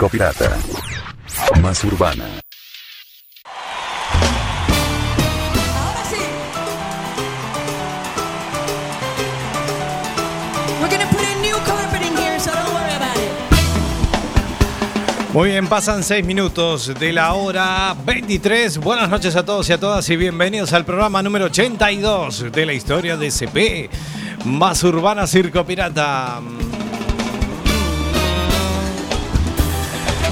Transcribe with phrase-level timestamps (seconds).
[0.00, 0.14] Don't
[12.72, 13.30] worry about it.
[15.32, 18.78] Muy bien, pasan 6 minutos de la hora 23.
[18.78, 22.72] Buenas noches a todos y a todas y bienvenidos al programa número 82 de la
[22.72, 23.90] historia de CP.
[24.46, 26.40] Más Urbana Circo Pirata.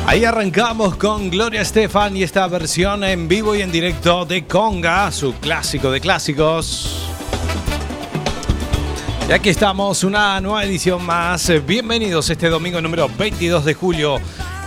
[0.09, 5.13] Ahí arrancamos con Gloria Estefan y esta versión en vivo y en directo de Conga,
[5.13, 7.11] su clásico de clásicos.
[9.29, 11.53] Y aquí estamos, una nueva edición más.
[11.67, 14.19] Bienvenidos este domingo número 22 de julio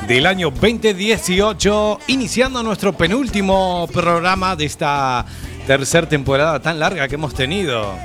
[0.07, 5.25] del año 2018, iniciando nuestro penúltimo programa de esta
[5.65, 7.95] tercera temporada tan larga que hemos tenido.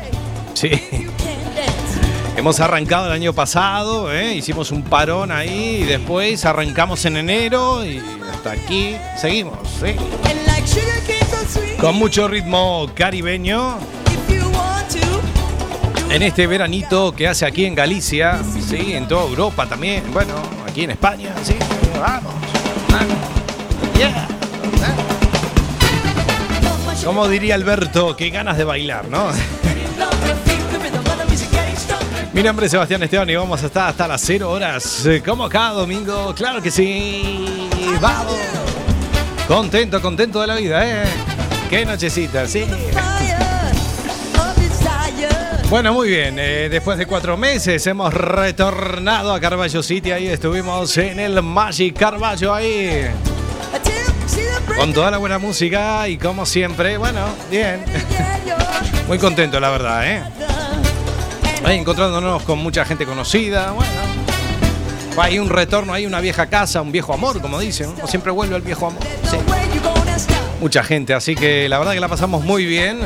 [0.55, 0.71] Sí.
[2.37, 4.35] Hemos arrancado el año pasado, ¿eh?
[4.35, 9.97] hicimos un parón ahí y después arrancamos en enero y hasta aquí seguimos, ¿sí?
[11.81, 13.79] Con mucho ritmo caribeño
[16.11, 20.35] en este veranito que hace aquí en Galicia, sí, en toda Europa también, bueno,
[20.69, 21.56] aquí en España, sí,
[21.99, 22.35] vamos.
[23.97, 24.29] Yeah.
[27.05, 29.29] Como diría Alberto, qué ganas de bailar, ¿no?
[32.37, 35.49] Mi nombre es Sebastián Esteban y vamos a estar hasta las 0 horas, eh, como
[35.49, 37.67] cada domingo, claro que sí,
[37.99, 38.37] vamos.
[39.49, 41.06] Contento, contento de la vida, ¿eh?
[41.71, 42.67] Qué nochecita, sí.
[45.71, 46.37] Bueno, muy bien.
[46.38, 50.12] eh, después de cuatro meses hemos retornado a Carballo City.
[50.12, 53.06] Ahí estuvimos en el Magic Carballo ahí.
[54.77, 57.82] Con toda la buena música y como siempre, bueno, bien.
[59.09, 60.45] Muy contento, la verdad, ¿eh?
[61.67, 63.91] Ahí encontrándonos con mucha gente conocida, bueno.
[65.19, 67.93] Hay un retorno, hay una vieja casa, un viejo amor, como dicen.
[67.99, 68.07] ¿no?
[68.07, 69.03] Siempre vuelve al viejo amor.
[70.61, 73.01] Mucha gente, así que la verdad que la pasamos muy bien.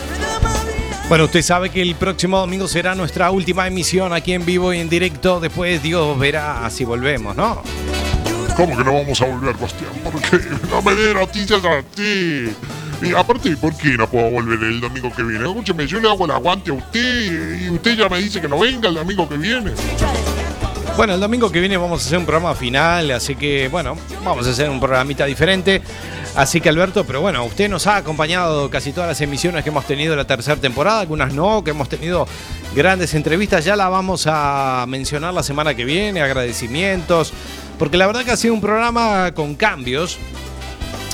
[1.08, 4.78] Bueno, usted sabe que el próximo domingo será nuestra última emisión aquí en vivo y
[4.78, 7.62] en directo, después Dios verá si volvemos, ¿no?
[8.56, 9.90] ¿Cómo que no vamos a volver, Bastián?
[10.02, 12.50] Porque no me dé noticias a ti.
[13.02, 15.46] Y aparte, ¿por qué no puedo volver el domingo que viene?
[15.46, 18.58] Escúcheme, yo le hago el aguante a usted y usted ya me dice que no
[18.58, 19.72] venga el domingo que viene.
[20.96, 24.46] Bueno, el domingo que viene vamos a hacer un programa final, así que bueno, vamos
[24.46, 25.82] a hacer un programita diferente.
[26.34, 29.86] Así que Alberto, pero bueno, usted nos ha acompañado casi todas las emisiones que hemos
[29.86, 32.26] tenido en la tercera temporada, algunas no, que hemos tenido
[32.74, 37.32] grandes entrevistas, ya la vamos a mencionar la semana que viene, agradecimientos,
[37.78, 40.18] porque la verdad que ha sido un programa con cambios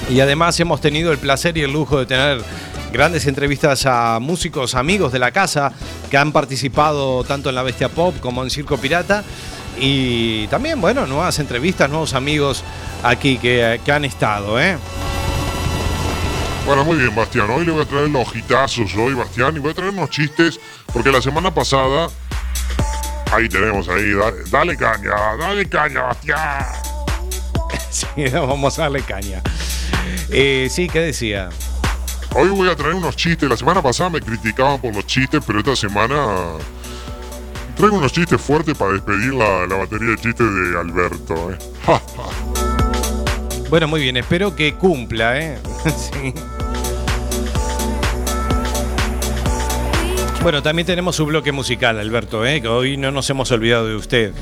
[0.08, 2.42] y además hemos tenido el placer y el lujo de tener
[2.92, 5.72] grandes entrevistas a músicos amigos de la casa
[6.10, 9.24] que han participado tanto en La Bestia Pop como en Circo Pirata.
[9.80, 12.62] Y también, bueno, nuevas entrevistas, nuevos amigos
[13.02, 14.76] aquí que, que han estado, ¿eh?
[16.66, 17.50] Bueno, muy bien, Bastián.
[17.50, 20.60] Hoy le voy a traer los hitazos hoy, Bastián, y voy a traer unos chistes,
[20.92, 22.08] porque la semana pasada.
[23.32, 26.64] Ahí tenemos, ahí, dale, dale caña, dale caña, Bastián.
[27.90, 29.42] Sí, vamos a darle caña.
[30.30, 31.50] Eh, sí, ¿qué decía?
[32.34, 33.48] Hoy voy a traer unos chistes.
[33.48, 36.56] La semana pasada me criticaban por los chistes, pero esta semana
[37.76, 41.52] traigo unos chistes fuertes para despedir la, la batería de chistes de Alberto.
[41.52, 41.58] ¿eh?
[43.70, 45.58] Bueno, muy bien, espero que cumpla, ¿eh?
[45.86, 46.34] Sí.
[50.42, 52.60] Bueno, también tenemos su bloque musical, Alberto, ¿eh?
[52.60, 54.32] que hoy no nos hemos olvidado de usted.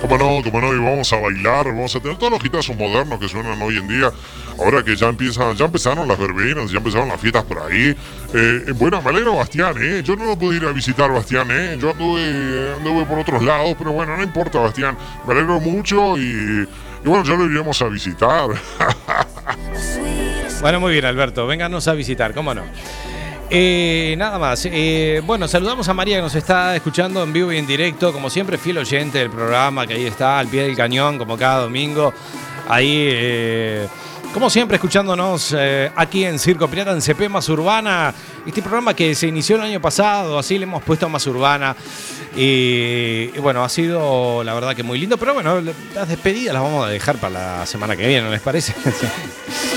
[0.00, 0.42] ¿Cómo no?
[0.42, 0.72] ¿Cómo no?
[0.72, 3.86] Y vamos a bailar, vamos a tener todos los hitazos modernos que suenan hoy en
[3.86, 4.10] día.
[4.58, 7.94] Ahora que ya empiezan, ya empezaron las verbenas, ya empezaron las fiestas por ahí.
[8.32, 10.02] Eh, bueno, me alegro Bastián, ¿eh?
[10.02, 11.76] Yo no lo pude ir a visitar, Bastián, ¿eh?
[11.78, 14.96] Yo anduve, anduve por otros lados, pero bueno, no importa, Bastián.
[15.26, 16.66] Me alegro mucho y,
[17.04, 18.48] y bueno, ya lo iremos a visitar.
[20.60, 22.62] Bueno, muy bien, Alberto, vénganos a visitar, ¿cómo no?
[23.52, 24.64] Eh, nada más.
[24.70, 28.30] Eh, bueno, saludamos a María que nos está escuchando en vivo y en directo, como
[28.30, 32.14] siempre, fiel oyente del programa, que ahí está, al pie del cañón, como cada domingo.
[32.68, 33.88] Ahí, eh,
[34.32, 35.56] como siempre, escuchándonos
[35.96, 38.14] aquí en Circo Pirata, en CP Más Urbana.
[38.46, 41.74] Este programa que se inició el año pasado, así le hemos puesto Más Urbana.
[42.36, 45.60] Y, y bueno, ha sido la verdad que muy lindo, pero bueno,
[45.92, 48.72] las despedidas las vamos a dejar para la semana que viene, ¿no les parece?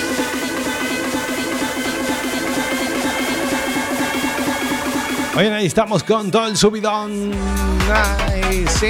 [5.35, 7.31] Oye, ahí estamos con todo el subidón.
[7.91, 8.89] Ay, sí.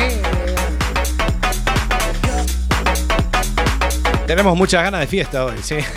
[4.28, 5.78] Tenemos muchas ganas de fiesta hoy, sí.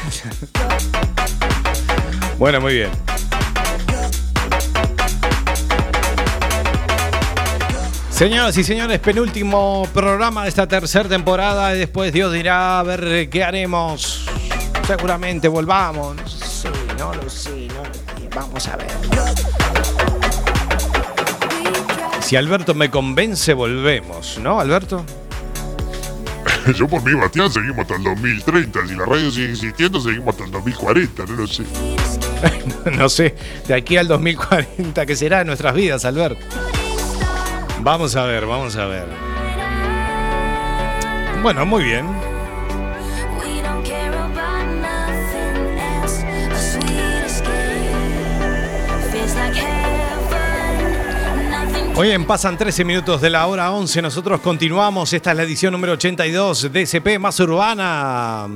[2.38, 2.90] Bueno, muy bien.
[8.10, 13.30] Señoras y señores, penúltimo programa de esta tercera temporada y después Dios dirá a ver
[13.30, 14.26] qué haremos.
[14.86, 16.20] Seguramente volvamos.
[16.30, 18.28] Sé, no lo sé, no lo sé.
[18.34, 19.65] Vamos a ver.
[22.26, 25.06] Si Alberto me convence, volvemos, ¿no, Alberto?
[26.74, 28.88] Yo por mí, Bastián, seguimos hasta el 2030.
[28.88, 31.62] Si la radio sigue existiendo, seguimos hasta el 2040, no lo sé.
[32.98, 33.36] no sé,
[33.68, 36.44] de aquí al 2040, ¿qué será de nuestras vidas, Alberto?
[37.82, 39.06] Vamos a ver, vamos a ver.
[41.44, 42.08] Bueno, muy bien.
[51.98, 54.02] Hoy en pasan 13 minutos de la hora 11.
[54.02, 55.14] Nosotros continuamos.
[55.14, 58.46] Esta es la edición número 82 de SP Más Urbana.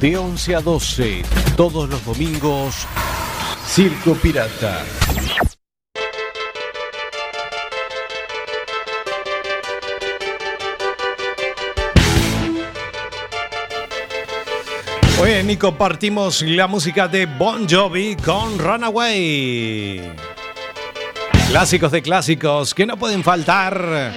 [0.00, 1.22] De 11 a 12,
[1.56, 2.88] todos los domingos,
[3.68, 4.82] Circo Pirata.
[15.24, 20.12] Hoy en Nico partimos la música de Bon Jovi con Runaway.
[21.48, 24.12] Clásicos de clásicos que no pueden faltar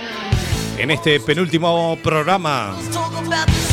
[0.77, 2.75] en este penúltimo programa.
[2.91, 3.67] talk about the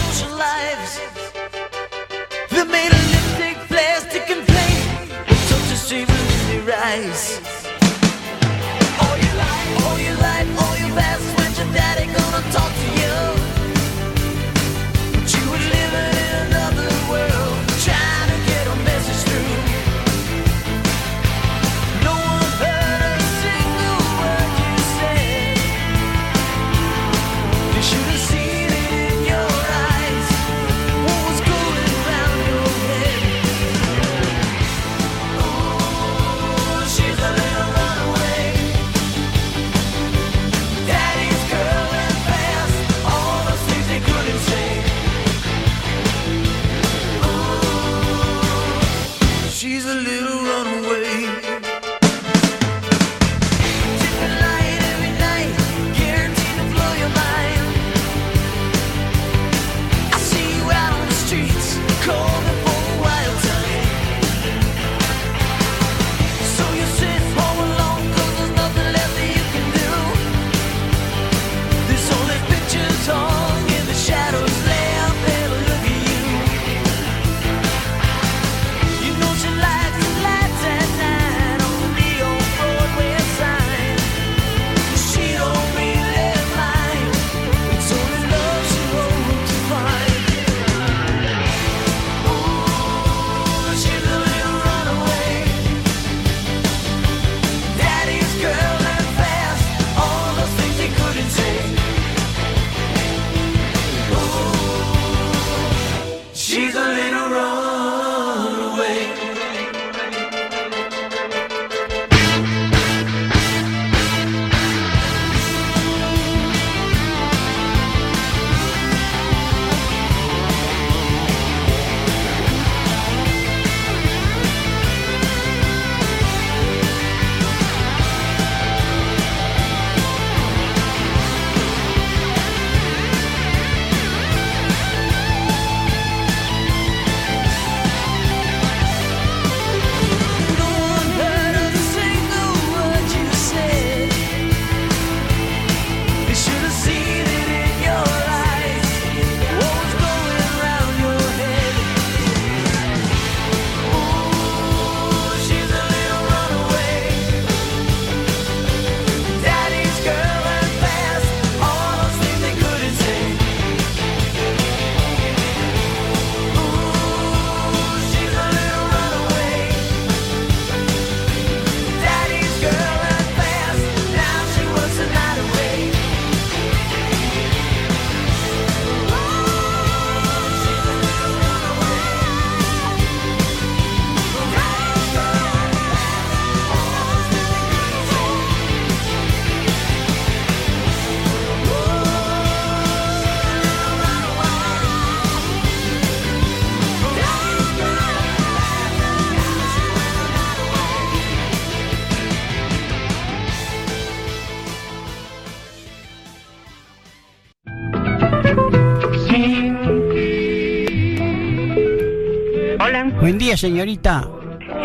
[213.25, 214.29] Buen día, señorita.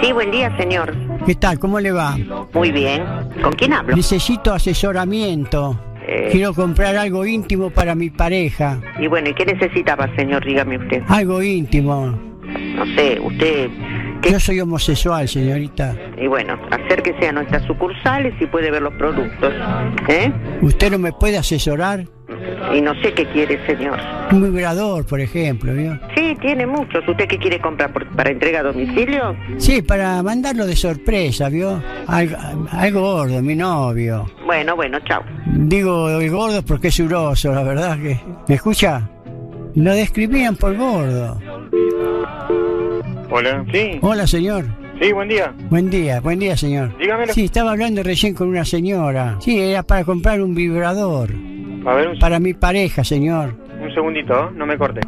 [0.02, 0.96] Sí, buen día, señor.
[1.26, 1.60] ¿Qué tal?
[1.60, 2.18] ¿Cómo le va?
[2.54, 3.04] Muy bien.
[3.44, 3.94] ¿Con quién hablo?
[3.94, 5.78] Necesito asesoramiento.
[6.08, 6.30] Eh.
[6.32, 8.80] Quiero comprar algo íntimo para mi pareja.
[8.98, 10.46] Y bueno, ¿y qué necesitaba, señor?
[10.46, 11.04] Dígame usted.
[11.10, 12.18] Algo íntimo.
[12.76, 13.70] No sé, usted...
[14.22, 15.94] ¿qué- Yo soy homosexual, señorita.
[16.18, 19.54] Y bueno, acérquese a nuestras sucursales y puede ver los productos.
[20.08, 20.32] ¿Eh?
[20.62, 22.06] ¿Usted no me puede asesorar?
[22.76, 23.98] Y no sé qué quiere, señor.
[24.32, 26.00] Un vibrador, por ejemplo, ¿vio?
[26.16, 27.08] Sí, tiene muchos.
[27.08, 29.36] ¿Usted qué quiere comprar por- para entrega a domicilio?
[29.58, 31.82] Sí, para mandarlo de sorpresa, ¿vio?
[32.08, 32.36] Algo,
[32.72, 34.26] algo gordo, mi novio.
[34.46, 35.24] Bueno, bueno, chao.
[35.48, 38.20] Digo el gordo porque es uroso, la verdad que...
[38.48, 39.10] ¿Me escucha?
[39.76, 41.40] Lo describían por gordo.
[43.32, 43.64] Hola.
[43.72, 44.66] Sí, Hola, señor.
[45.02, 45.54] sí, buen día.
[45.70, 46.98] Buen día, buen día, señor.
[46.98, 47.34] Dígamelo.
[47.34, 49.38] Sí, estaba hablando recién con una señora.
[49.40, 51.30] Sí, era para comprar un vibrador.
[51.90, 53.56] A ver, un, Para mi pareja, señor.
[53.82, 54.52] un segundito, ¿eh?
[54.54, 55.02] no me corte.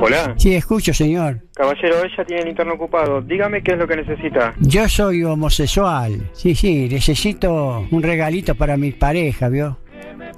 [0.00, 0.34] Hola.
[0.36, 1.40] Sí, escucho, señor.
[1.54, 3.20] Caballero, ella tiene el interno ocupado.
[3.22, 4.54] Dígame qué es lo que necesita.
[4.60, 6.30] Yo soy homosexual.
[6.32, 9.78] Sí, sí, necesito un regalito para mi pareja, ¿vio?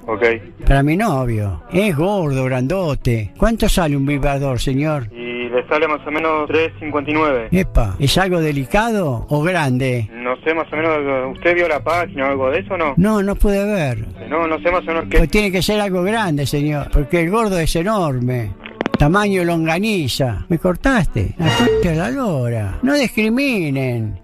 [0.07, 0.23] Ok.
[0.66, 1.62] Para mi novio.
[1.73, 3.33] Es gordo, grandote.
[3.37, 5.09] ¿Cuánto sale un vibrador, señor?
[5.12, 5.30] Y
[5.70, 7.48] sale más o menos 3.59.
[7.52, 10.11] Epa, ¿es algo delicado o grande?
[10.12, 12.94] No sé más o menos, ¿usted vio la página o algo de eso o no?
[12.96, 14.06] No, no pude ver.
[14.28, 15.18] No, no sé más o menos qué...
[15.18, 18.52] Pues tiene que ser algo grande, señor, porque el gordo es enorme.
[18.98, 20.44] Tamaño longaniza.
[20.48, 21.35] ¿Me cortaste?
[21.38, 22.78] La concha de la lora.
[22.83, 24.20] No discriminen.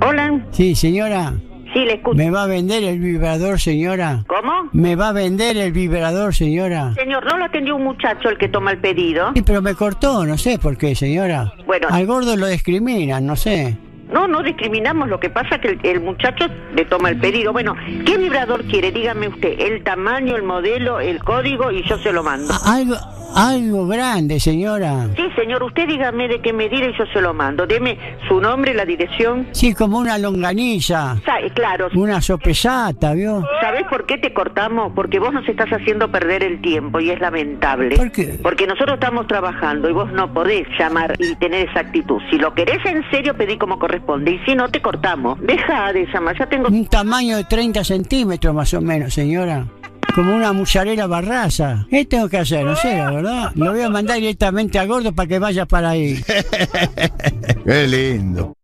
[0.00, 0.46] Hola.
[0.50, 1.34] Sí, señora.
[1.72, 2.16] Sí, le escucho.
[2.16, 4.24] ¿Me va a vender el vibrador, señora?
[4.26, 4.68] ¿Cómo?
[4.72, 6.92] ¿Me va a vender el vibrador, señora?
[6.94, 9.32] Señor, ¿no lo atendió un muchacho el que toma el pedido?
[9.34, 11.52] Sí, pero me cortó, no sé por qué, señora.
[11.66, 11.88] Bueno.
[11.90, 13.76] Al gordo lo discriminan, no sé.
[14.12, 15.08] No, no discriminamos.
[15.08, 17.52] Lo que pasa es que el, el muchacho le toma el pedido.
[17.52, 17.74] Bueno,
[18.06, 18.92] ¿qué vibrador quiere?
[18.92, 19.58] Dígame usted.
[19.58, 22.52] El tamaño, el modelo, el código y yo se lo mando.
[22.64, 22.94] Algo,
[23.34, 25.08] algo grande, señora.
[25.16, 27.66] Sí, señor, usted dígame de qué medida y yo se lo mando.
[27.66, 27.98] Deme
[28.28, 29.48] su nombre, la dirección.
[29.52, 31.16] Sí, como una longaniza.
[31.54, 31.88] Claro.
[31.94, 33.42] Una sopesata, ¿vio?
[33.82, 34.92] ¿Sabes por qué te cortamos?
[34.94, 37.96] Porque vos nos estás haciendo perder el tiempo y es lamentable.
[37.96, 38.38] ¿Por qué?
[38.40, 42.20] Porque nosotros estamos trabajando y vos no podés llamar y tener esa actitud.
[42.30, 44.32] Si lo querés en serio, pedí como corresponde.
[44.32, 45.40] Y si no, te cortamos.
[45.40, 46.68] Deja de llamar, ya tengo...
[46.68, 49.66] Un tamaño de 30 centímetros más o menos, señora.
[50.14, 51.86] Como una mucharela barraza.
[51.90, 52.64] ¿Qué tengo que hacer?
[52.64, 53.52] No sé, la verdad.
[53.56, 56.22] Lo voy a mandar directamente al gordo para que vaya para ahí.
[57.64, 58.54] Qué lindo.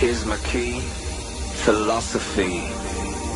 [0.00, 0.80] Here's my key,
[1.64, 2.75] philosophy.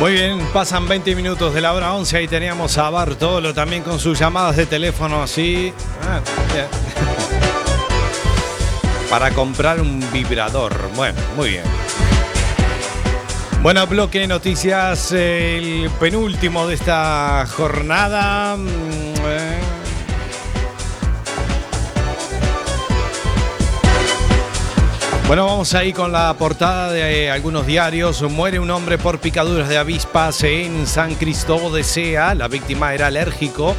[0.00, 2.16] Muy bien, pasan 20 minutos de la hora 11.
[2.16, 5.72] Ahí teníamos a Bartolo también con sus llamadas de teléfono así.
[6.08, 6.20] Ah.
[9.10, 10.88] Para comprar un vibrador.
[10.94, 11.64] Bueno, muy bien.
[13.60, 18.56] Bueno, bloque de noticias, el penúltimo de esta jornada.
[18.56, 18.68] Mm,
[19.26, 19.47] eh.
[25.28, 28.22] Bueno, vamos ahí con la portada de eh, algunos diarios.
[28.22, 32.34] Muere un hombre por picaduras de avispas en San Cristóbal de Sea.
[32.34, 33.76] La víctima era alérgico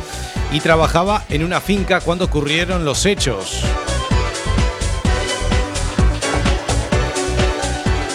[0.52, 3.64] y trabajaba en una finca cuando ocurrieron los hechos.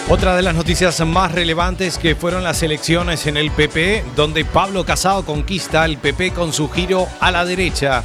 [0.07, 4.85] Otra de las noticias más relevantes que fueron las elecciones en el PP, donde Pablo
[4.85, 8.01] Casado conquista al PP con su giro a la derecha.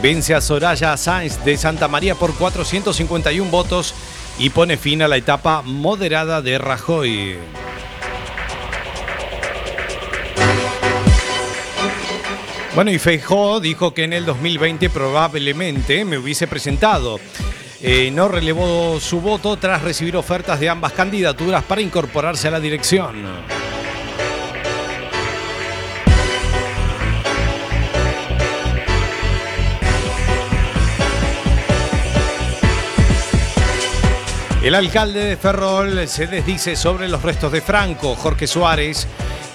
[0.00, 3.92] Vence a Soraya Sáenz de Santa María por 451 votos
[4.42, 7.36] y pone fin a la etapa moderada de Rajoy.
[12.74, 17.20] Bueno, y Feijó dijo que en el 2020 probablemente me hubiese presentado.
[17.80, 22.58] Eh, no relevó su voto tras recibir ofertas de ambas candidaturas para incorporarse a la
[22.58, 23.22] dirección.
[34.62, 38.14] El alcalde de Ferrol se desdice sobre los restos de Franco.
[38.14, 39.08] Jorge Suárez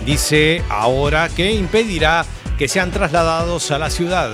[0.06, 2.26] dice ahora que impedirá
[2.58, 4.32] que sean trasladados a la ciudad.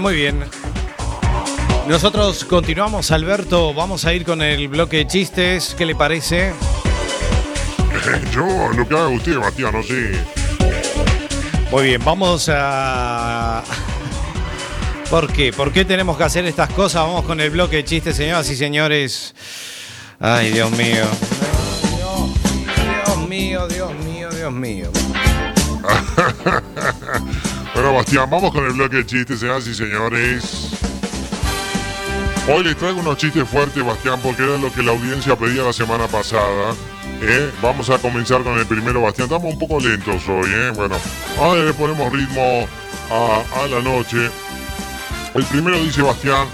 [0.00, 0.44] Bueno, muy bien.
[1.86, 3.74] Nosotros continuamos, Alberto.
[3.74, 5.74] Vamos a ir con el bloque de chistes.
[5.76, 6.54] ¿Qué le parece?
[8.32, 10.12] Yo, lo que haga usted, Bastián, no sé.
[11.70, 13.62] Muy bien, vamos a.
[15.10, 15.52] ¿Por qué?
[15.52, 17.02] ¿Por qué tenemos que hacer estas cosas?
[17.02, 19.34] Vamos con el bloque de chistes, señoras y señores.
[20.18, 21.04] Ay, Dios mío.
[23.04, 24.90] Dios mío, Dios mío, Dios mío.
[27.80, 30.68] Bueno, Bastián, vamos con el bloque de chistes, señoras y señores.
[32.46, 35.72] Hoy les traigo unos chistes fuertes, Bastián, porque era lo que la audiencia pedía la
[35.72, 36.74] semana pasada.
[37.22, 37.50] ¿eh?
[37.62, 39.28] Vamos a comenzar con el primero, Bastián.
[39.28, 40.72] Estamos un poco lentos hoy, ¿eh?
[40.76, 40.96] Bueno,
[41.38, 42.68] ahora le ponemos ritmo
[43.10, 44.28] a, la noche.
[45.34, 46.48] El primero dice Bastián,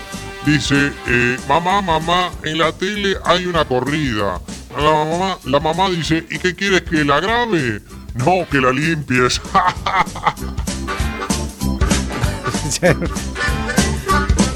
[0.45, 4.41] dice, eh, mamá, mamá, en la tele hay una corrida.
[4.77, 7.83] La mamá, la mamá dice, ¿y qué quieres que la grabe?
[8.15, 9.41] No, que la limpies.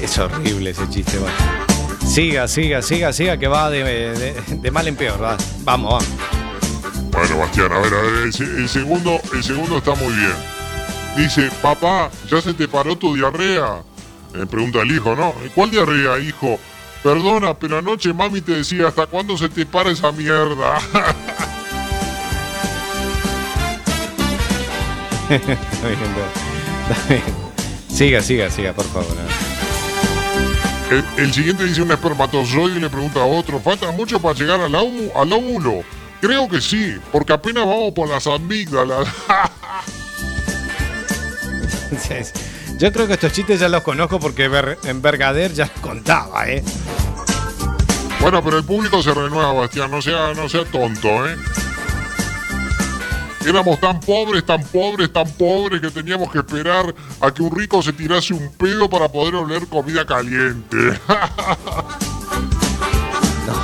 [0.01, 1.35] Es horrible ese chiste, bueno.
[2.05, 5.21] Siga, siga, siga, siga, que va de, de- de mal en peor.
[5.23, 5.37] va.
[5.63, 6.07] Vamos, vamos.
[7.11, 10.33] Bueno, Bastián, a ver, a ver, el, se- el segundo, el segundo está muy bien.
[11.15, 13.81] Dice, papá, ¿ya se te paró tu diarrea?
[14.33, 15.33] Eh, pregunta el hijo, ¿no?
[15.53, 16.57] ¿Cuál diarrea, hijo?
[17.03, 20.77] Perdona, pero anoche mami te decía, ¿hasta cuándo se te para esa mierda?
[25.29, 25.99] Está bien,
[26.89, 27.40] está bien.
[28.01, 29.05] Siga, siga, siga, por favor.
[30.89, 34.59] el, el siguiente dice un espermatozoide y le pregunta a otro, ¿falta mucho para llegar
[34.59, 35.83] al, óvulo-?
[36.19, 39.07] Creo que sí, porque apenas vamos por las amígdalas.
[42.79, 46.49] Yo creo que estos chistes ya los conozco porque Ver- en Vergader ya los contaba,
[46.49, 46.63] ¿eh?
[48.19, 51.35] Bueno, pero el público se renueva, Bastián, no sea, no sea tonto, ¿eh?
[53.45, 57.81] Éramos tan pobres, tan pobres, tan pobres que teníamos que esperar a que un rico
[57.81, 60.77] se tirase un pedo para poder oler comida caliente.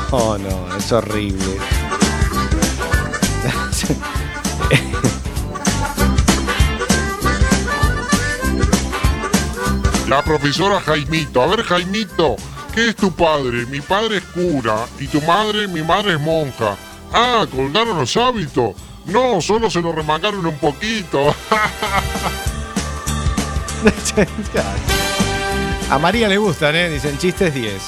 [0.10, 1.38] No, no, es horrible.
[10.08, 12.38] La profesora Jaimito, a ver Jaimito,
[12.74, 13.66] ¿qué es tu padre?
[13.66, 16.78] Mi padre es cura y tu madre, mi madre es monja.
[17.12, 18.76] Ah, colgaron los hábitos.
[19.08, 21.34] No, solo se lo remangaron un poquito.
[25.90, 26.90] A María le gustan, ¿eh?
[26.90, 27.82] Dicen chistes 10.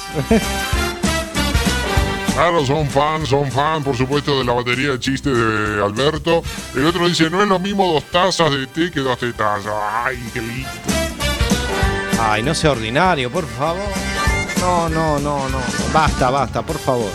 [2.32, 6.42] Claro, son fans, son fans, por supuesto, de la batería de chistes de Alberto.
[6.74, 9.74] El otro dice, no es lo mismo dos tazas de té que dos tetazas.
[10.04, 10.68] Ay, qué lindo.
[12.18, 13.82] Ay, no sea ordinario, por favor.
[14.60, 15.58] No, no, no, no.
[15.92, 17.10] Basta, basta, por favor.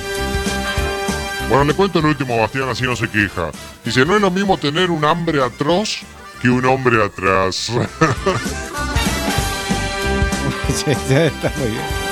[1.49, 3.51] Bueno, le cuento el último, Bastián, así no se queja.
[3.83, 5.99] Dice, no es lo mismo tener un hambre atroz
[6.41, 7.71] que un hombre atrás.
[10.87, 12.05] Está muy bien.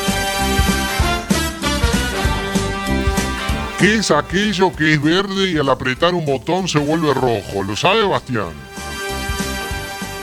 [3.79, 7.63] ¿Qué es aquello que es verde y al apretar un botón se vuelve rojo?
[7.63, 8.53] ¿Lo sabe, Bastián?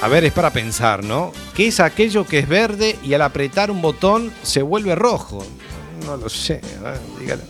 [0.01, 1.33] A ver, es para pensar, ¿no?
[1.55, 5.45] ¿Qué es aquello que es verde y al apretar un botón se vuelve rojo?
[6.07, 6.63] No lo sé,
[7.19, 7.43] dígale.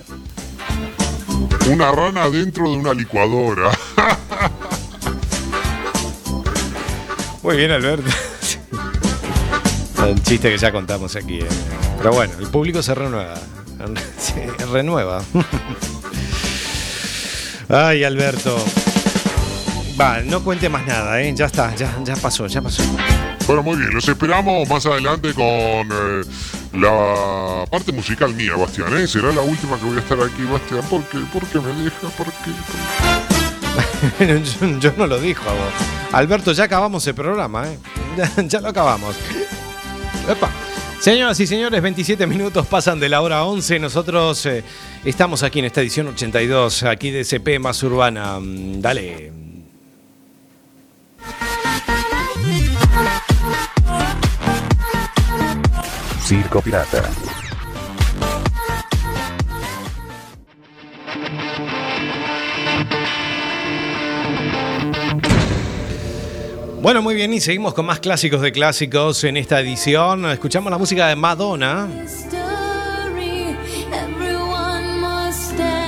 [1.71, 3.71] Una rana dentro de una licuadora.
[7.45, 8.11] Muy bien, Alberto.
[10.03, 11.39] Un chiste que ya contamos aquí.
[11.39, 11.47] ¿eh?
[11.99, 13.37] Pero bueno, el público se renueva.
[14.19, 15.23] Se renueva.
[17.69, 18.57] Ay, Alberto.
[19.99, 21.33] Va, no cuente más nada, ¿eh?
[21.37, 22.83] Ya está, ya, ya pasó, ya pasó.
[23.47, 26.23] Bueno, muy bien, los esperamos más adelante con eh,
[26.73, 28.97] la parte musical mía, Bastián.
[28.97, 29.07] ¿eh?
[29.07, 30.83] Será la última que voy a estar aquí, Bastián.
[30.89, 31.19] ¿Por qué?
[31.33, 32.09] ¿Por qué me deja?
[32.17, 32.51] ¿Por qué?
[34.81, 35.73] yo, no lo dijo a vos.
[36.13, 37.79] Alberto, ya acabamos el programa, ¿eh?
[38.17, 39.17] Ya, ya lo acabamos.
[40.29, 40.51] Epa.
[41.01, 43.79] Señoras y señores, 27 minutos pasan de la hora 11.
[43.79, 44.63] Nosotros eh,
[45.05, 48.39] estamos aquí en esta edición 82, aquí de CP más urbana.
[48.39, 49.40] Mm, Dale.
[56.31, 57.03] Circo Pirata.
[66.81, 70.25] Bueno, muy bien, y seguimos con más clásicos de clásicos en esta edición.
[70.27, 71.89] Escuchamos la música de Madonna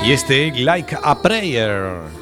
[0.05, 2.22] y este Like a Prayer.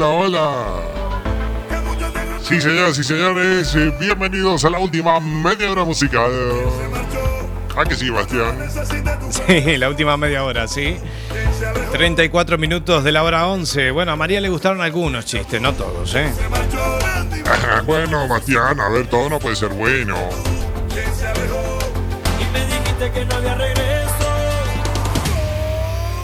[0.00, 0.80] Hola, hola.
[2.42, 6.30] Sí, señoras y señores, eh, bienvenidos a la última media hora musical.
[7.76, 8.56] ¿A que sí, Bastián?
[9.30, 10.96] Sí, la última media hora, sí.
[11.92, 13.90] 34 minutos de la hora 11.
[13.90, 16.30] Bueno, a María le gustaron algunos chistes, no todos, ¿eh?
[17.84, 20.16] bueno, Bastián, a ver, todo no puede ser bueno.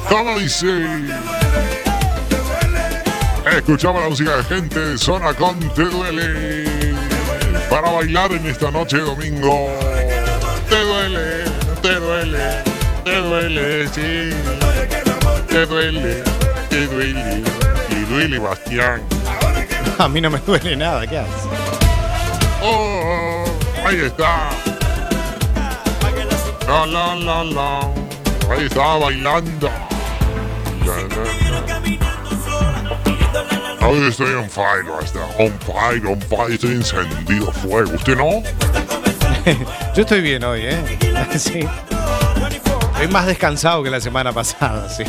[0.09, 0.67] ¿Cómo dice?
[3.53, 6.65] Escuchamos la música de gente de zona con Te Duele.
[7.71, 9.69] Para bailar en esta noche de domingo.
[10.69, 11.45] Te duele,
[11.83, 12.63] te duele,
[13.05, 14.31] te duele, sí.
[15.49, 16.23] Te duele,
[16.69, 17.43] te duele,
[17.89, 19.03] te duele, Bastián.
[19.99, 21.35] A mí no me duele nada, ¿qué haces?
[22.63, 23.45] Oh,
[23.87, 24.51] ahí está.
[26.67, 27.81] La, la, la, la.
[28.51, 29.71] Ahí está bailando.
[33.87, 35.29] Hoy estoy on fire, Bastián.
[35.39, 36.55] On fire, on fire.
[36.55, 37.93] Estoy encendido fuego.
[37.95, 38.43] ¿Usted no?
[39.95, 40.99] Yo estoy bien hoy, ¿eh?
[41.39, 41.61] Sí.
[42.93, 45.05] Estoy más descansado que la semana pasada, sí.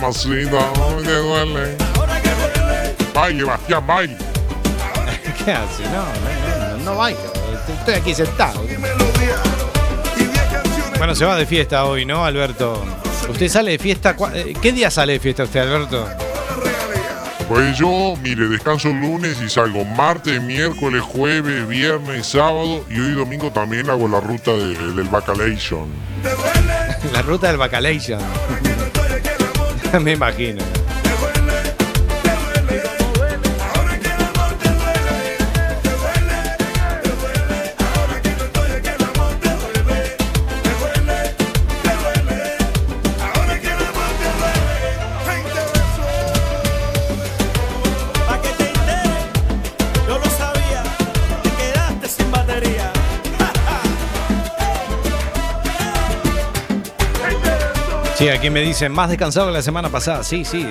[0.00, 0.72] Mamacita,
[1.02, 1.76] te duele.
[3.12, 4.16] Baile, Bastián, baile.
[5.44, 5.82] ¿Qué hace?
[5.84, 7.18] No, no, no, no bailo.
[7.80, 8.64] Estoy aquí sentado.
[10.98, 12.84] Bueno, se va de fiesta hoy, ¿no, Alberto?
[13.28, 14.14] ¿Usted sale de fiesta?
[14.34, 16.08] eh, ¿Qué día sale de fiesta usted, Alberto?
[17.48, 23.12] Pues yo, mire, descanso el lunes y salgo martes, miércoles, jueves, viernes, sábado y hoy
[23.14, 25.88] domingo también hago la ruta de- del Bacalation.
[27.12, 28.20] La ruta del Bacalation.
[30.00, 30.77] Me imagino.
[58.18, 60.24] Sí, aquí me dicen más descansado que la semana pasada.
[60.24, 60.66] Sí, sí.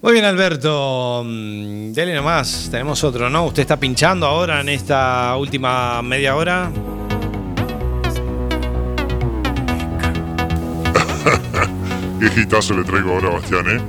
[0.00, 1.22] Muy bien, Alberto.
[1.24, 2.68] Mm, Dele nomás.
[2.70, 3.46] Tenemos otro, ¿no?
[3.46, 6.70] ¿Usted está pinchando ahora en esta última media hora?
[12.20, 13.80] Qué hitazo le traigo ahora, Bastián, ¿eh?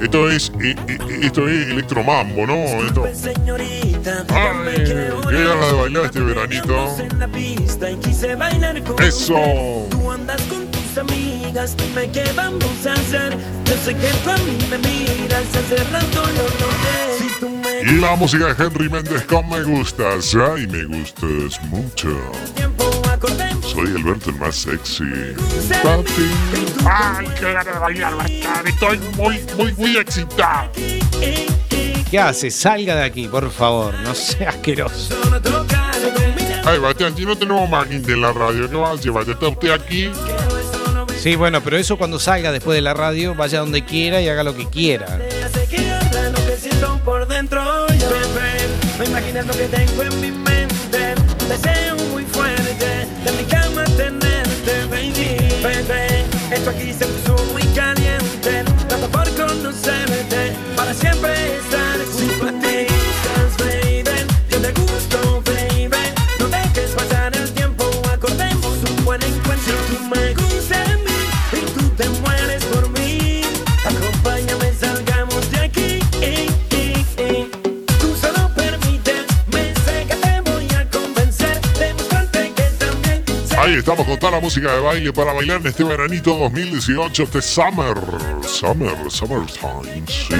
[0.00, 0.50] Esto es,
[1.22, 2.54] esto es electromambo, ¿no?
[2.54, 3.04] Esto...
[3.04, 6.96] Ay, qué ganas de bailar este veranito.
[8.98, 9.34] Eso.
[9.90, 13.36] Tú andas con tus amigas, dime qué vamos a hacer.
[13.66, 17.18] Yo sé que tú a mí me miras, hace rato lo noté.
[17.18, 20.34] Si tú me Y la música de Henry Méndez con Me Gustas.
[20.34, 22.08] Ay, me gustas mucho.
[23.80, 25.04] Soy Alberto el más sexy.
[25.82, 26.30] Papi.
[26.84, 28.66] Ay, qué ganas de bailar, Bastián.
[28.66, 30.70] Estoy muy, muy, muy excitado.
[32.10, 32.50] ¿Qué hace?
[32.50, 33.94] Salga de aquí, por favor.
[34.00, 35.14] No sea asqueroso.
[36.66, 39.12] Ay, Bastián, si no tenemos más gente en la radio, ¿qué va a hacer?
[39.12, 40.10] Vaya, está usted aquí.
[41.18, 44.42] Sí, bueno, pero eso cuando salga después de la radio, vaya donde quiera y haga
[44.42, 45.06] lo que quiera.
[45.42, 47.62] hace que arda lo que siento por dentro.
[47.88, 48.68] Yo, bebé,
[48.98, 50.59] no imaginas lo que tengo en mi mente.
[83.90, 87.96] Estamos con toda la música de baile para bailar en este veranito 2018, este Summer.
[88.46, 90.34] Summer, Summertime, sí.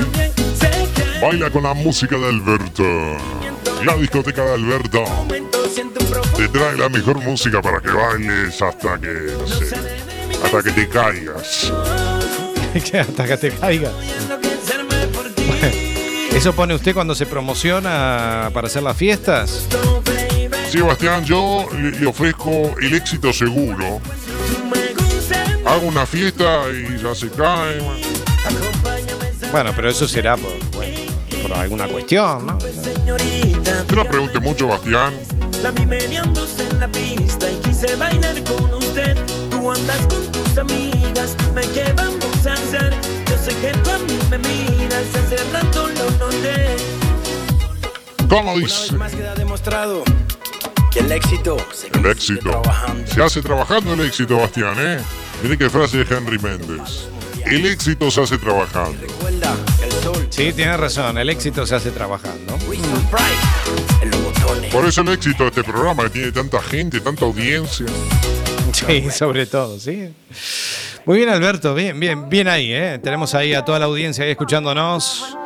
[1.20, 2.84] Baila con la música de Alberto.
[3.84, 5.05] La discoteca de Alberto.
[6.36, 9.34] Te trae la mejor música para que bailes hasta que,
[10.44, 11.72] hasta que te caigas.
[13.01, 13.90] Hasta que te caiga.
[16.32, 19.66] ¿Eso pone usted cuando se promociona para hacer las fiestas?
[20.71, 24.01] Sí, Bastián, yo le, le ofrezco el éxito seguro.
[25.66, 27.81] Hago una fiesta y ya se cae.
[27.81, 28.07] bueno.
[29.51, 30.97] Bueno, pero eso será por, bueno,
[31.43, 32.57] por alguna cuestión, ¿no?
[32.57, 35.12] No nos pregunte mucho, Bastián.
[35.61, 39.16] La vi meneándose en la pista y quise bailar con usted.
[39.51, 42.95] Tú andas con tus amigas, dime qué vamos a hacer.
[43.29, 46.77] Yo sé que tú a mí me miras, hace rato lo noté.
[48.29, 48.93] ¿Cómo dice?
[48.95, 50.12] Más queda demostrado que
[51.01, 52.62] el éxito se El éxito.
[53.07, 54.98] Se hace trabajando el éxito, Bastián, ¿eh?
[55.42, 57.09] Mire qué frase de Henry Méndez.
[57.46, 59.07] El éxito se hace trabajando.
[60.28, 62.59] Sí, tiene razón, el éxito se hace trabajando.
[64.70, 67.86] Por eso el éxito de este programa que tiene tanta gente, tanta audiencia.
[68.72, 70.12] Sí, sobre todo, sí.
[71.07, 73.01] Muy bien, Alberto, bien, bien, bien ahí, ¿eh?
[73.03, 75.36] Tenemos ahí a toda la audiencia ahí escuchándonos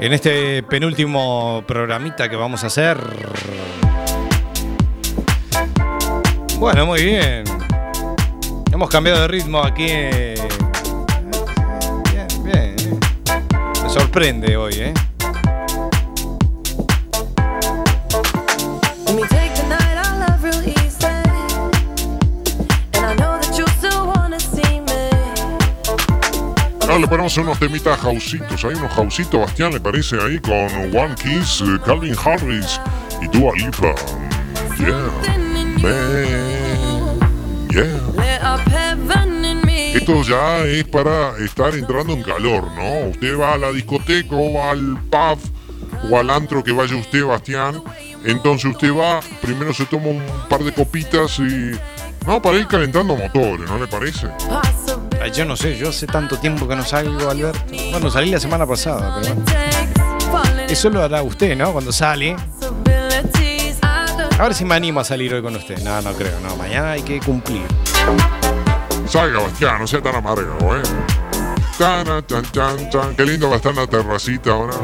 [0.00, 2.98] en este penúltimo programita que vamos a hacer.
[6.62, 7.42] Bueno, muy bien.
[8.72, 9.86] Hemos cambiado de ritmo aquí.
[9.88, 10.34] eh.
[12.04, 12.76] Bien, bien.
[12.78, 13.00] eh.
[13.82, 14.94] Me sorprende hoy, ¿eh?
[26.96, 28.64] Le ponemos unos temitas jausitos.
[28.64, 32.80] Hay unos jausitos, Bastián, le parece ahí con One Kiss, eh, Calvin Harris
[33.20, 33.96] y Dua Lipa.
[34.78, 35.51] Yeah.
[35.82, 37.18] Man.
[37.70, 38.12] Yeah.
[39.94, 43.10] Esto ya es para estar entrando en calor, ¿no?
[43.10, 45.38] Usted va a la discoteca o va al pub
[46.10, 47.82] o al antro que vaya usted, Bastián.
[48.24, 51.72] Entonces usted va, primero se toma un par de copitas y...
[52.26, 54.28] No, para ir calentando motores, ¿no le parece?
[55.34, 57.60] Yo no sé, yo hace tanto tiempo que no salgo, Alberto.
[57.90, 59.36] Bueno, salí la semana pasada, pero.
[60.68, 61.72] Eso lo hará usted, ¿no?
[61.72, 62.36] Cuando sale.
[64.42, 65.80] A ver si me animo a salir hoy con usted.
[65.84, 66.56] No, no creo, no.
[66.56, 67.62] Mañana hay que cumplir.
[69.06, 70.82] Salga, Bastián, no sea tan amargo, ¿eh?
[71.78, 73.14] Tan, tan, tan, tan.
[73.14, 74.74] Qué lindo va a estar en la terracita ahora.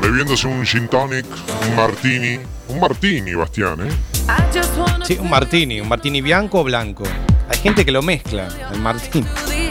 [0.00, 1.26] Bebiéndose un gin tonic,
[1.68, 2.40] un martini.
[2.66, 3.92] Un martini, Bastián, ¿eh?
[5.04, 5.80] Sí, un martini.
[5.80, 7.04] Un martini bianco o blanco.
[7.48, 9.28] Hay gente que lo mezcla, el martini.
[9.46, 9.68] Sí,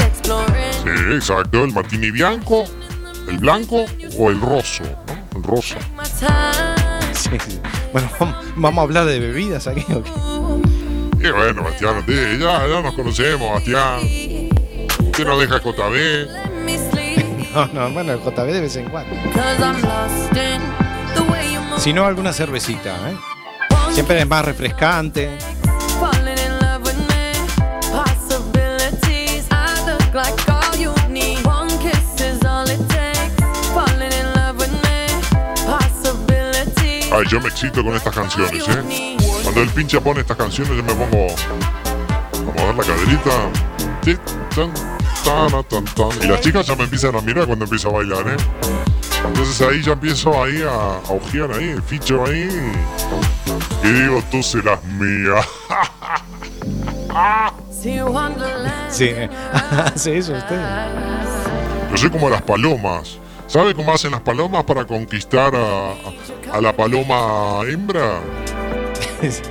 [1.11, 1.65] exacto.
[1.65, 2.63] El martini bianco,
[3.27, 3.87] el blanco
[4.17, 4.85] o el roso,
[5.43, 5.75] rosa.
[7.13, 7.59] Sí, sí.
[7.93, 9.85] Bueno, vam- vamos a hablar de bebidas aquí.
[9.93, 10.11] ¿o qué?
[11.27, 13.99] Y bueno, Bastián, usted, ya, ya nos conocemos, Bastián.
[14.99, 16.27] Usted no deja JB.
[17.53, 19.15] No, no, bueno, el JB de vez en cuando.
[21.77, 23.15] Si no, alguna cervecita, ¿eh?
[23.91, 25.29] Siempre es más refrescante.
[37.11, 39.17] Ay, yo me excito con estas canciones, ¿eh?
[39.43, 43.31] Cuando el pinche pone estas canciones, yo me pongo a mover la caderita.
[46.23, 48.37] Y las chicas ya me empiezan a mirar cuando empiezo a bailar, ¿eh?
[49.25, 52.49] Entonces ahí ya empiezo ahí a, a ojear ahí, ficho ahí.
[53.83, 55.35] Y digo, tú serás mía.
[58.89, 59.09] Sí,
[59.71, 60.61] hace eso usted.
[61.91, 63.17] Yo soy como las palomas.
[63.51, 68.21] ¿Sabe cómo hacen las palomas para conquistar a, la paloma hembra?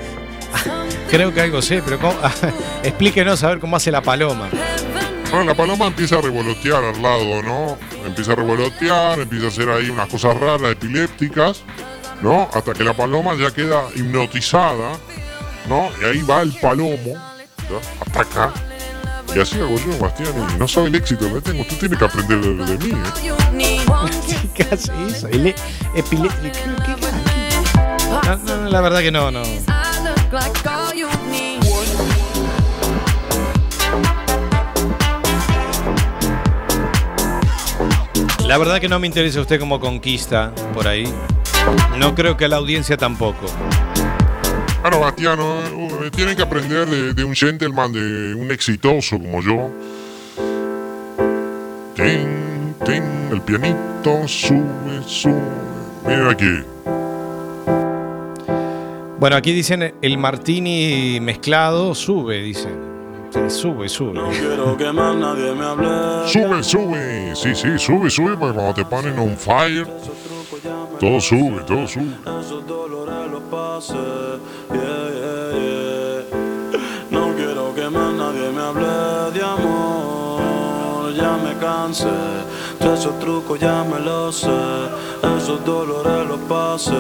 [1.11, 2.15] Creo que algo sé, pero ¿cómo?
[2.83, 4.49] explíquenos a ver cómo hace la paloma.
[5.31, 7.77] Bueno, la paloma empieza a revolotear al lado, ¿no?
[8.07, 11.63] Empieza a revolotear, empieza a hacer ahí unas cosas raras, epilépticas,
[12.23, 12.49] ¿no?
[12.55, 14.93] Hasta que la paloma ya queda hipnotizada,
[15.69, 15.91] ¿no?
[16.01, 17.19] Y ahí va el palomo,
[17.69, 18.01] ¿ya?
[18.01, 18.70] Ataca.
[19.35, 21.65] Y así hago yo, Bastián, y no sabe el éxito que tengo.
[21.65, 23.27] Tú tienes que aprender de, de mí, ¿eh?
[23.27, 24.37] You need one kiss.
[24.55, 25.29] ¿Qué hace eso?
[25.29, 25.55] El
[25.95, 29.43] epile- ¿qué- qué- qué- No, no, la verdad que no, no.
[38.47, 41.05] La verdad que no me interesa usted como conquista por ahí.
[41.99, 43.47] No creo que a la audiencia tampoco.
[44.83, 49.71] Bueno, Bastiano, uh, tienen que aprender de, de un gentleman, de un exitoso como yo.
[51.95, 55.35] Tin, tin, el pianito sube, sube.
[56.07, 56.65] Miren aquí.
[59.19, 62.89] Bueno, aquí dicen el martini mezclado sube, dicen.
[63.31, 64.19] Sí, Sube, sube.
[64.31, 65.89] Quiero que más nadie me hable.
[66.27, 67.37] Sube, sube.
[67.37, 69.87] Sí, sí, sube, sube, porque cuando te ponen on fire,
[70.99, 72.17] todo sube, todo sube.
[72.41, 73.95] Esos dolores los pase.
[74.73, 76.81] Yeah, yeah, yeah.
[77.11, 81.15] No quiero que más nadie me hable de amor.
[81.15, 82.09] ya me cansé.
[82.81, 84.49] De esos trucos ya me los sé.
[85.39, 86.91] Esos dolores los pasé.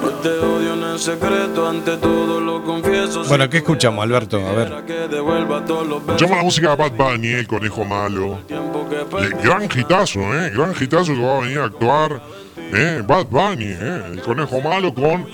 [0.00, 3.22] Que te odio en el secreto, ante todo lo confieso.
[3.24, 4.38] Bueno, ¿qué escuchamos, Alberto?
[4.44, 4.72] A ver.
[4.88, 8.38] Escuchamos la música de Bad Bunny, el conejo malo.
[8.48, 10.50] Le- gran hitazo, ¿eh?
[10.54, 12.20] Gran hitazo que va a venir a actuar.
[12.56, 13.02] ¿eh?
[13.06, 14.02] Bad Bunny, ¿eh?
[14.12, 15.26] El conejo malo con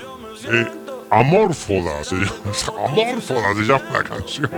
[0.52, 0.66] eh,
[1.10, 2.04] Amórfoda.
[2.04, 2.30] Se llama,
[2.86, 4.50] Amórfoda se llama la canción.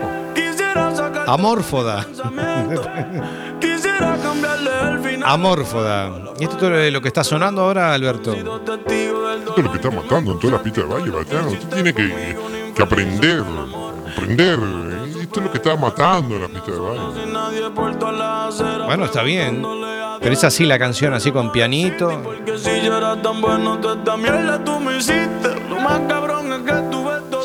[1.27, 2.07] Amórfoda.
[5.25, 6.11] Amórfoda.
[6.39, 8.33] ¿Y esto es lo que está sonando ahora, Alberto?
[8.33, 11.47] Esto es lo que está matando en todas las pistas de baile, Bastián.
[11.47, 12.37] Usted tiene que,
[12.75, 13.45] que aprender,
[14.13, 14.59] aprender.
[15.21, 17.03] Esto es lo que está matando en las pistas de baile.
[18.87, 19.63] Bueno, está bien.
[20.21, 22.23] Pero es así la canción, así con pianito.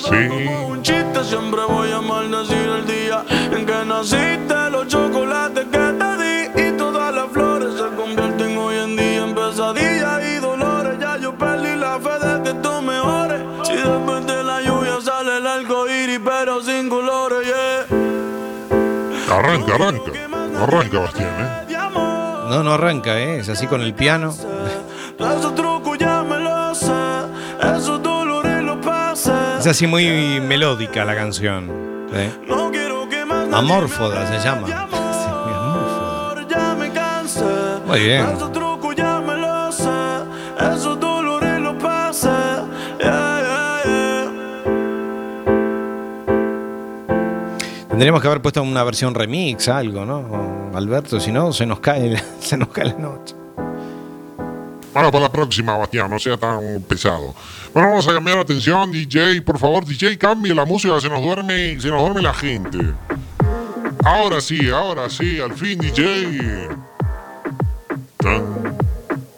[0.10, 0.30] Sí.
[1.26, 4.70] Siempre voy a maldecir el día en que naciste.
[4.70, 5.25] Los chocolates
[19.56, 20.12] Arranca, arranca.
[20.64, 21.78] Arranca, Bastián, ¿eh?
[22.50, 23.40] No, no arranca, ¿eh?
[23.40, 24.34] Es así con el piano.
[29.60, 31.72] Es así muy melódica la canción.
[32.14, 32.32] ¿eh?
[33.54, 34.68] Amórfoda se llama.
[37.88, 38.26] Muy bien.
[47.96, 50.70] Tendríamos que haber puesto una versión remix, algo, ¿no?
[50.76, 53.34] Alberto, si no, se nos cae, la- se nos cae la noche.
[54.94, 57.34] Bueno, para la próxima, Bastián, no sea tan pesado.
[57.74, 59.42] Bueno, vamos a cambiar la atención, DJ.
[59.42, 62.80] Por favor, DJ, cambie la música, se nos duerme, se nos duerme la gente.
[64.04, 66.68] Ahora sí, ahora sí, al fin, DJ.
[68.18, 68.78] Tan,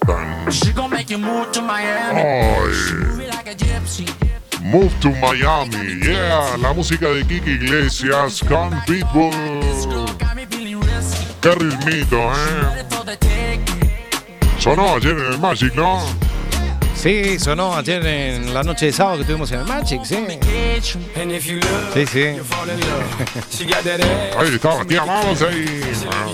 [0.05, 0.49] tan.
[0.51, 2.21] She gon' make you move to Miami.
[2.21, 2.73] Ay.
[4.61, 6.57] Move to Miami, yeah.
[6.57, 9.31] La música de Kiki Iglesias con Pitbull.
[11.41, 12.85] Qué ritmito, ¿eh?
[14.59, 16.01] Sonó ayer en el Magic, ¿no?
[16.95, 20.17] Sí, sonó ayer en la noche de sábado que estuvimos en el Magic, sí.
[21.93, 22.23] Sí, sí.
[24.37, 25.81] Ahí está, Bastián, vamos ahí.
[26.09, 26.25] Ajá.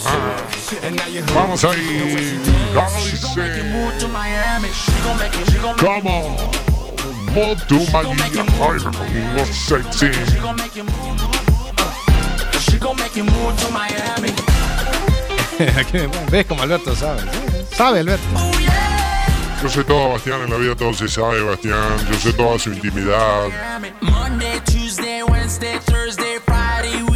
[1.36, 2.39] Vamos ahí.
[2.74, 3.28] ¿Cómo dice?
[5.80, 6.38] ¿Cómo?
[7.34, 8.21] Move to Miami.
[8.61, 10.11] Ay, me pongo sexy.
[10.13, 10.75] She gon' make
[13.15, 14.31] you move to Miami.
[16.29, 17.21] ¿Ves como Alberto sabe?
[17.75, 18.23] Sabe, Alberto.
[19.63, 21.97] Yo sé todo, Bastián, en la vida todo se sabe, Bastián.
[22.11, 23.47] Yo sé toda su intimidad.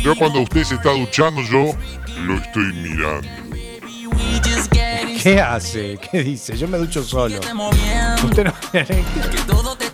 [0.01, 1.75] Yo cuando usted se está duchando, yo
[2.25, 3.46] lo estoy mirando.
[5.21, 5.99] ¿Qué hace?
[6.11, 6.57] ¿Qué dice?
[6.57, 7.39] Yo me ducho solo.
[8.23, 8.53] Usted no,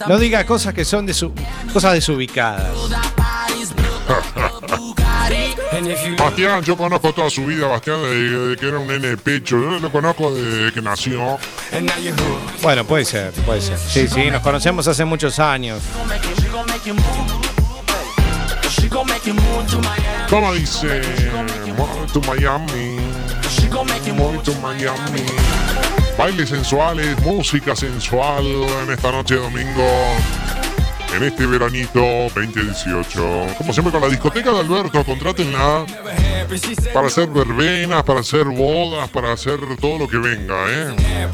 [0.07, 1.33] no diga cosas que son de su,
[1.71, 2.71] cosas desubicadas.
[6.17, 9.59] Bastián, yo conozco toda su vida, Bastián, desde, que era un nene de pecho.
[9.59, 11.37] Yo lo conozco desde que nació.
[12.61, 13.77] Bueno, puede ser, puede ser.
[13.77, 15.81] Sí, sí, nos conocemos hace muchos años.
[20.29, 21.01] ¿Cómo dice?
[22.13, 23.12] To Miami.
[23.53, 25.25] She gon' make you Move to Miami.
[26.17, 28.45] Bailes sensuales, música sensual
[28.83, 29.87] en esta noche de domingo.
[31.15, 32.01] En este veranito
[32.33, 33.55] 2018.
[33.57, 35.85] Como siempre con la discoteca de Alberto, contrátenla
[36.93, 41.27] para hacer verbenas, para hacer bodas, para hacer todo lo que venga, ¿eh?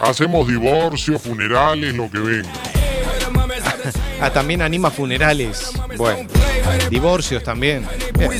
[0.00, 2.50] Hacemos divorcios, funerales, lo que venga.
[4.20, 5.72] Ah, también anima funerales.
[5.96, 6.28] Bueno,
[6.90, 7.86] divorcios también.
[8.18, 8.30] Bien.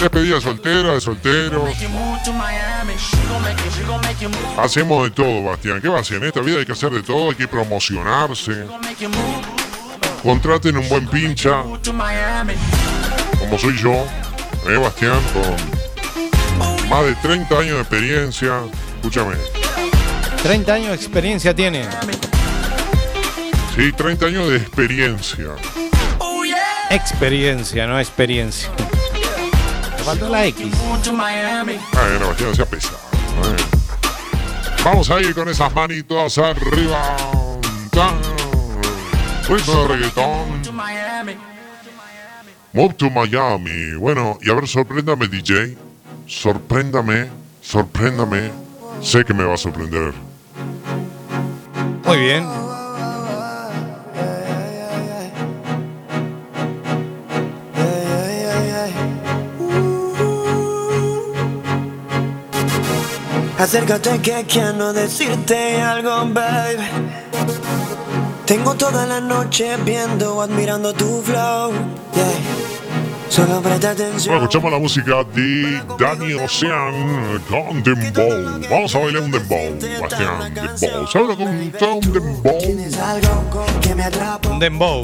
[0.00, 1.70] Despedida de soltera, de solteros.
[4.58, 5.80] Hacemos de todo, Bastián.
[5.80, 6.16] ¿Qué va a hacer?
[6.18, 8.64] En esta vida hay que hacer de todo, hay que promocionarse.
[10.22, 14.04] Contraten un buen pincha, como soy yo,
[14.68, 15.20] ¿eh, Bastián?
[15.32, 18.60] Con más de 30 años de experiencia.
[18.96, 19.36] Escúchame.
[20.42, 21.86] 30 años de experiencia tiene.
[23.78, 25.54] Sí, 30 años de experiencia.
[26.90, 28.68] Experiencia, no experiencia.
[30.04, 30.66] Faltó la X.
[31.04, 31.78] To Miami.
[31.92, 32.96] Bueno, Bastián, sea pesado.
[32.96, 34.82] ¿eh?
[34.84, 37.16] Vamos a ir con esas manitos arriba.
[39.48, 40.62] Ritmo de reggaetón.
[40.62, 41.36] To Miami.
[42.72, 43.94] Move to Miami.
[43.94, 45.78] Bueno, y a ver, sorpréndame, DJ.
[46.26, 47.28] Sorpréndame,
[47.62, 48.50] sorpréndame.
[49.00, 50.14] Sé que me va a sorprender.
[52.04, 52.67] Muy bien.
[63.58, 66.84] Acércate que quiero decirte algo, baby.
[68.46, 71.72] Tengo toda la noche viendo, admirando tu flow.
[72.14, 72.58] Yeah.
[73.28, 74.34] Solo presta atención.
[74.34, 78.60] Bueno, escuchamos la música de Danny Ocean con Dembow.
[78.70, 80.54] Vamos a bailar un Dembow, Bastián.
[80.54, 81.06] Dembow.
[81.08, 82.62] ¿Sabes lo que es un Dembow?
[84.52, 85.02] Un dembow.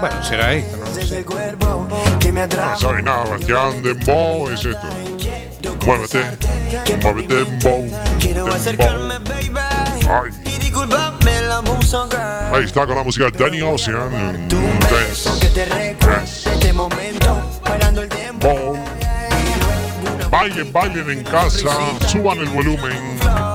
[0.00, 1.24] Bueno, será esto, no lo sé.
[1.24, 3.82] No sabes nada, Bastián.
[3.82, 4.86] Dembow es esto.
[5.84, 6.24] Muévete.
[7.02, 7.86] Muévete, Dembow.
[8.54, 9.62] acercarme, Dembow.
[10.08, 10.30] Ay.
[10.44, 12.54] Y discúlpame la musa, girl.
[12.54, 14.48] Ahí está con la música de Danny Ocean.
[14.48, 15.30] Dance.
[15.40, 18.78] Que te recuerde este momento, bailando el tiempo.
[20.30, 21.70] Bailen, bailen en casa.
[22.06, 23.45] Suban el volumen.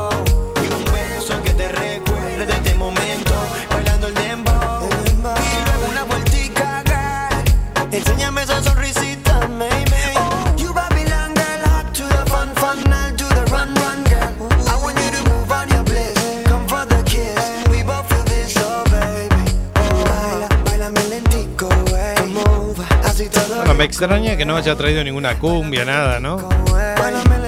[23.82, 26.38] Me extraña que no haya traído ninguna cumbia, nada, ¿no?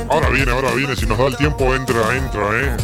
[0.09, 0.95] Ahora viene, ahora viene.
[0.95, 2.75] Si nos da el tiempo, entra, entra, eh.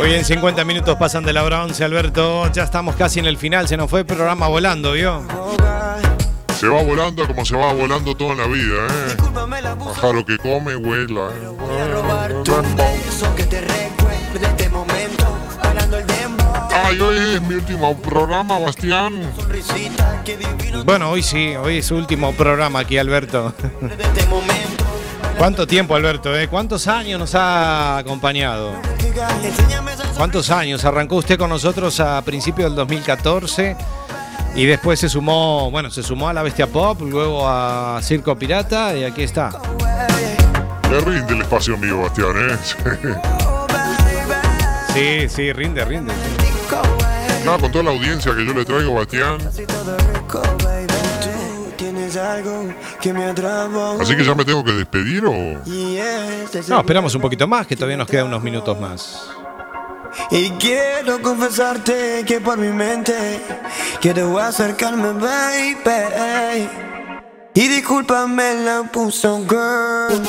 [0.00, 2.48] Hoy en 50 minutos pasan de la hora 11, Alberto.
[2.52, 3.66] Ya estamos casi en el final.
[3.66, 5.26] Se nos fue el programa volando, ¿vio?
[6.56, 9.16] Se va volando como se va volando toda la vida, ¿eh?
[9.84, 11.28] Pájaro que come, huela.
[11.32, 11.48] ¿eh?
[16.84, 19.14] Ay, hoy es mi último programa, Bastián.
[20.84, 23.54] Bueno, hoy sí, hoy es su último programa aquí, Alberto.
[25.38, 26.36] ¿Cuánto tiempo, Alberto?
[26.38, 26.46] Eh?
[26.46, 28.74] ¿Cuántos años nos ha acompañado?
[30.18, 30.84] ¿Cuántos años?
[30.84, 33.76] Arrancó usted con nosotros a principios del 2014
[34.54, 38.94] y después se sumó, bueno, se sumó a la Bestia Pop, luego a Circo Pirata
[38.94, 39.50] y aquí está.
[40.90, 42.58] Me rinde el espacio mío, Bastián, ¿eh?
[44.94, 46.12] Sí, sí, rinde, rinde.
[47.44, 49.38] Nada, con toda la audiencia que yo le traigo, Bastián.
[54.00, 55.32] Así que ya me tengo que despedir o.
[56.68, 59.28] No, esperamos un poquito más, que todavía nos quedan unos minutos más.
[60.30, 63.40] Y quiero confesarte que por mi mente
[64.00, 66.68] quiero acercarme, baby.
[67.54, 70.22] Y discúlpame la puso girl.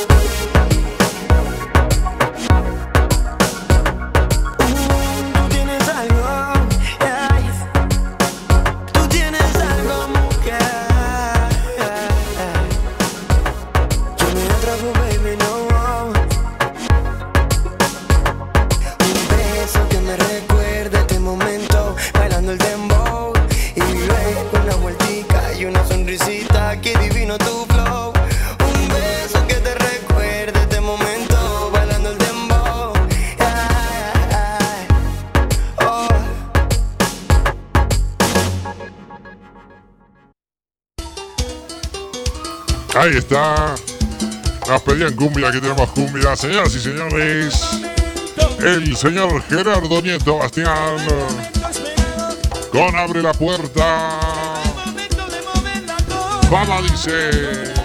[43.05, 43.75] Ahí está.
[44.67, 46.35] Nos pedían cumbia, aquí tenemos cumbia.
[46.35, 47.53] Señoras y señores,
[48.57, 50.97] el señor Gerardo Nieto Bastián.
[52.71, 54.19] Con Abre la Puerta.
[56.49, 57.75] Fama dice.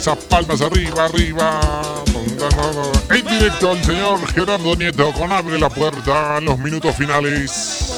[0.00, 1.60] Esas palmas arriba, arriba.
[3.10, 7.92] En directo el señor Gerardo Nieto con Abre la Puerta en los minutos finales.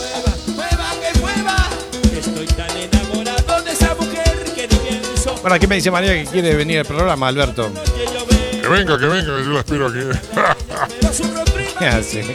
[5.42, 7.70] Bueno, aquí me dice María que quiere venir al programa, Alberto.
[7.72, 10.00] Que venga, que venga, yo la espero aquí.
[11.78, 12.34] ¿Qué hace?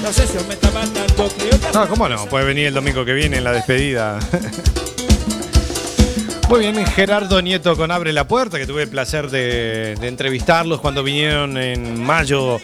[0.00, 2.26] No sé si me está matando, creo que No, ¿cómo no?
[2.26, 4.20] Puede venir el domingo que viene en la despedida.
[6.54, 10.80] Muy bien, Gerardo Nieto con Abre la Puerta, que tuve el placer de, de entrevistarlos
[10.80, 12.60] cuando vinieron en mayo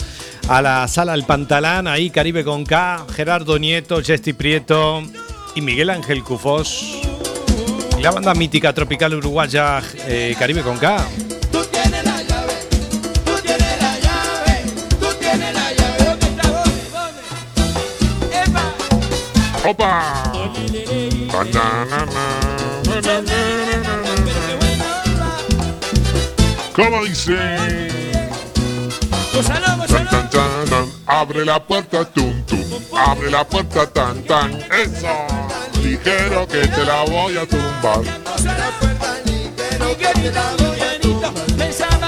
[0.49, 5.03] a la sala El Pantalán, ahí Caribe con K, Gerardo Nieto, Jesti Prieto
[5.57, 7.01] y Miguel Ángel Cufós.
[7.99, 11.05] Y la banda mítica tropical uruguaya eh, Caribe con K.
[11.51, 12.55] tú tienes la llave,
[13.25, 14.67] tú tienes la llave,
[15.01, 16.05] tú tienes la llave.
[16.05, 16.49] ¿Dónde está?
[16.95, 17.23] ¿Dónde?
[18.23, 19.69] ¿Dónde?
[19.69, 20.33] ¡Epa!
[21.41, 22.07] ¡Opa!
[26.75, 27.37] ¿Cómo dice?
[29.33, 30.87] Tan, tan, tan, tan.
[31.07, 32.65] Abre la puerta, tum, tum.
[32.97, 34.53] Abre la puerta, tan, tan.
[34.55, 35.09] Eso.
[35.83, 38.01] Ligero que te la voy a tumbar.
[39.79, 42.00] Mi querido Miguelito, pensabas que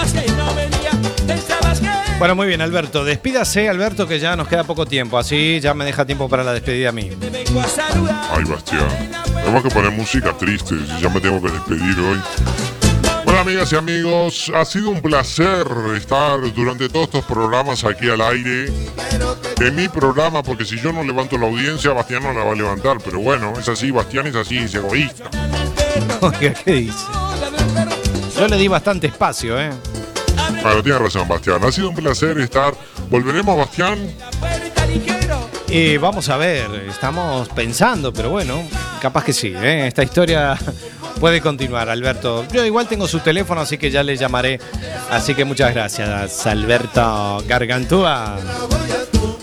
[2.22, 3.04] Bueno, muy bien, Alberto.
[3.04, 5.18] Despídase, Alberto, que ya nos queda poco tiempo.
[5.18, 7.10] Así ya me deja tiempo para la despedida a mí.
[8.30, 8.86] Ay, Bastián.
[9.34, 12.20] Tenemos que poner música triste si ya me tengo que despedir hoy.
[13.24, 15.66] Bueno, amigas y amigos, ha sido un placer
[15.96, 18.66] estar durante todos estos programas aquí al aire.
[19.56, 22.54] De mi programa, porque si yo no levanto la audiencia, Bastián no la va a
[22.54, 22.98] levantar.
[23.04, 25.24] Pero bueno, es así, Bastián es así, es egoísta.
[26.20, 27.04] Oiga, ¿qué dice?
[28.38, 29.72] Yo le di bastante espacio, ¿eh?
[30.62, 31.64] Bueno, tiene razón, Bastián.
[31.64, 32.74] Ha sido un placer estar.
[33.10, 33.98] ¿Volveremos, Bastián?
[35.68, 38.62] Y vamos a ver, estamos pensando, pero bueno,
[39.00, 39.86] capaz que sí, ¿eh?
[39.86, 40.58] esta historia
[41.20, 42.46] puede continuar, Alberto.
[42.52, 44.60] Yo igual tengo su teléfono, así que ya le llamaré.
[45.10, 48.36] Así que muchas gracias, Alberto Gargantúa.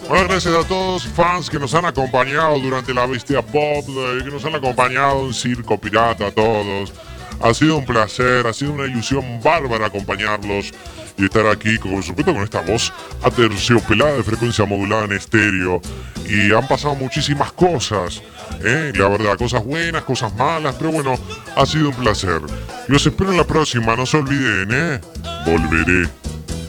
[0.08, 4.32] Bueno, gracias a todos fans que nos han acompañado durante la Bestia Pop, eh, que
[4.32, 6.94] nos han acompañado en Circo Pirata, a todos.
[7.42, 10.74] Ha sido un placer, ha sido una ilusión bárbara acompañarlos
[11.18, 15.82] y estar aquí, con, por supuesto, con esta voz aterciopelada de frecuencia modulada en estéreo.
[16.28, 18.22] Y han pasado muchísimas cosas,
[18.64, 18.92] ¿eh?
[18.96, 21.16] la verdad, cosas buenas, cosas malas, pero bueno,
[21.56, 22.42] ha sido un placer.
[22.88, 25.00] Los espero en la próxima, no se olviden, ¿eh?
[25.46, 26.10] Volveré.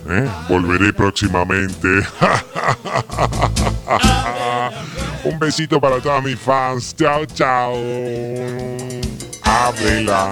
[0.08, 0.28] ¿eh?
[0.48, 1.88] Volveré próximamente.
[5.24, 6.94] Un besito para todos mis fans.
[6.96, 7.74] Chao, chao.
[9.42, 10.30] Ábrela.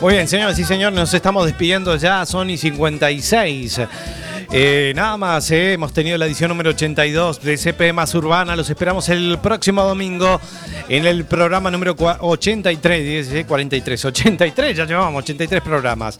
[0.00, 3.80] Muy bien, señoras y señores, nos estamos despidiendo ya, Sony 56.
[4.52, 8.56] Eh, nada más, eh, hemos tenido la edición número 82 de CP Más Urbana.
[8.56, 10.40] Los esperamos el próximo domingo
[10.88, 16.18] en el programa número cua- 83, dice 43, 83, ya llevamos 83 programas.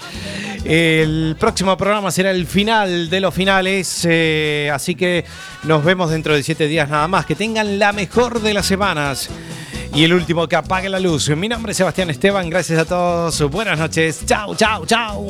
[0.62, 5.24] El próximo programa será el final de los finales, eh, así que
[5.64, 7.24] nos vemos dentro de 7 días nada más.
[7.24, 9.30] Que tengan la mejor de las semanas.
[9.94, 11.28] Y el último que apague la luz.
[11.30, 12.48] Mi nombre es Sebastián Esteban.
[12.48, 13.50] Gracias a todos.
[13.50, 14.24] Buenas noches.
[14.24, 15.26] Chao, chao, chao.